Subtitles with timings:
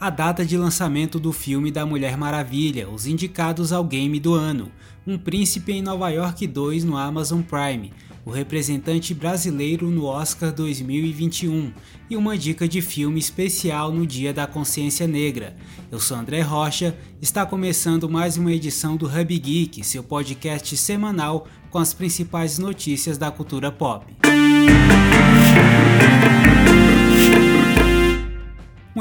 [0.00, 4.70] a data de lançamento do filme da Mulher Maravilha, os indicados ao Game do Ano,
[5.06, 7.92] Um Príncipe em Nova York 2 no Amazon Prime,
[8.24, 11.72] o representante brasileiro no Oscar 2021
[12.08, 15.56] e uma dica de filme especial no Dia da Consciência Negra.
[15.90, 21.46] Eu sou André Rocha, está começando mais uma edição do Hub Geek, seu podcast semanal
[21.70, 24.06] com as principais notícias da cultura pop.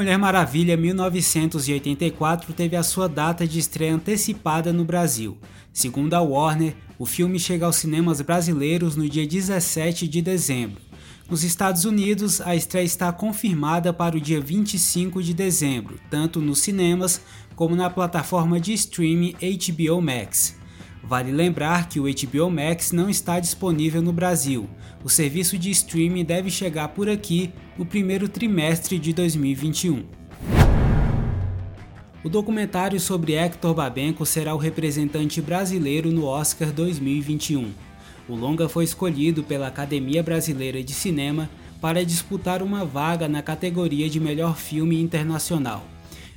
[0.03, 5.37] Mulher Maravilha 1984 teve a sua data de estreia antecipada no Brasil.
[5.71, 10.81] Segundo a Warner, o filme chega aos cinemas brasileiros no dia 17 de dezembro.
[11.29, 16.59] Nos Estados Unidos, a estreia está confirmada para o dia 25 de dezembro, tanto nos
[16.59, 17.21] cinemas
[17.55, 20.53] como na plataforma de streaming HBO Max.
[21.05, 24.69] Vale lembrar que o HBO Max não está disponível no Brasil.
[25.03, 30.05] O serviço de streaming deve chegar por aqui no primeiro trimestre de 2021.
[32.23, 37.73] O documentário sobre Hector Babenco será o representante brasileiro no Oscar 2021.
[38.29, 41.49] O longa foi escolhido pela Academia Brasileira de Cinema
[41.81, 45.92] para disputar uma vaga na categoria de melhor filme internacional.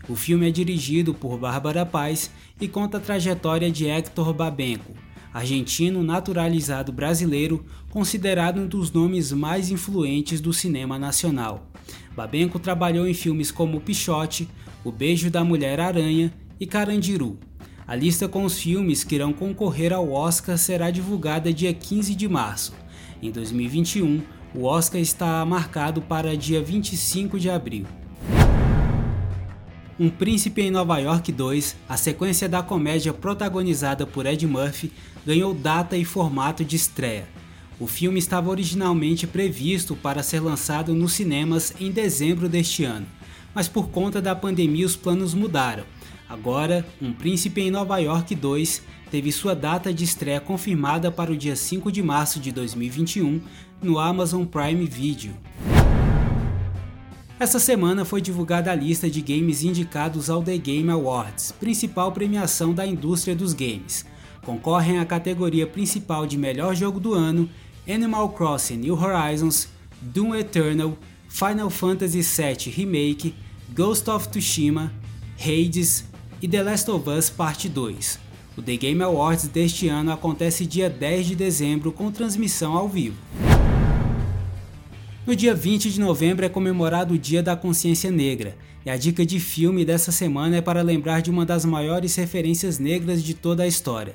[0.09, 4.93] O filme é dirigido por Bárbara Paz e conta a trajetória de Hector Babenco,
[5.35, 11.67] argentino naturalizado brasileiro, considerado um dos nomes mais influentes do cinema nacional.
[12.15, 14.49] Babenco trabalhou em filmes como Pichote,
[14.85, 17.37] O Beijo da Mulher Aranha e Carandiru.
[17.85, 22.29] A lista com os filmes que irão concorrer ao Oscar será divulgada dia 15 de
[22.29, 22.73] março.
[23.21, 24.23] Em 2021,
[24.55, 27.87] o Oscar está marcado para dia 25 de abril.
[29.99, 34.93] Um Príncipe em Nova York 2, a sequência da comédia protagonizada por Ed Murphy,
[35.25, 37.27] ganhou data e formato de estreia.
[37.81, 43.07] O filme estava originalmente previsto para ser lançado nos cinemas em dezembro deste ano,
[43.55, 45.85] mas por conta da pandemia os planos mudaram.
[46.29, 51.37] Agora, Um Príncipe em Nova York 2 teve sua data de estreia confirmada para o
[51.37, 53.41] dia 5 de março de 2021
[53.81, 55.33] no Amazon Prime Video.
[57.39, 62.73] Essa semana foi divulgada a lista de games indicados ao The Game Awards, principal premiação
[62.73, 64.07] da indústria dos games.
[64.43, 67.47] Concorrem à categoria principal de melhor jogo do ano
[67.87, 69.69] Animal Crossing New Horizons,
[70.01, 70.97] Doom Eternal,
[71.29, 73.35] Final Fantasy VII Remake,
[73.75, 74.91] Ghost of Tsushima,
[75.39, 76.07] Hades
[76.41, 78.19] e The Last of Us Parte 2.
[78.57, 83.19] O The Game Awards deste ano acontece dia 10 de dezembro com transmissão ao vivo.
[85.27, 89.27] No dia 20 de novembro é comemorado o Dia da Consciência Negra, e a dica
[89.27, 93.65] de filme dessa semana é para lembrar de uma das maiores referências negras de toda
[93.65, 94.15] a história.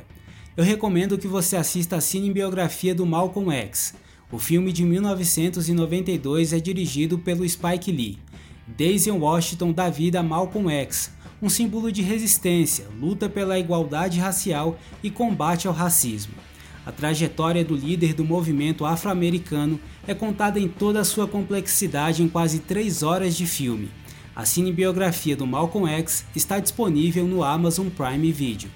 [0.55, 3.93] Eu recomendo que você assista a cinebiografia do Malcolm X.
[4.31, 8.17] O filme de 1992 é dirigido pelo Spike Lee.
[8.65, 11.11] Daisy Washington dá vida a Malcolm X,
[11.41, 16.35] um símbolo de resistência, luta pela igualdade racial e combate ao racismo.
[16.83, 22.27] A trajetória do líder do movimento afro-americano é contada em toda a sua complexidade em
[22.27, 23.89] quase 3 horas de filme.
[24.35, 28.69] A cinebiografia do Malcolm X está disponível no Amazon Prime Video.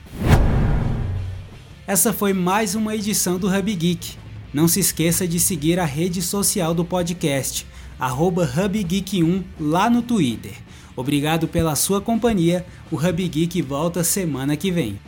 [1.88, 4.18] Essa foi mais uma edição do Hub Geek.
[4.54, 7.66] Não se esqueça de seguir a rede social do podcast,
[8.00, 10.54] HubGeek1 lá no Twitter.
[10.96, 15.00] Obrigado pela sua companhia, o Hub Geek volta semana que vem.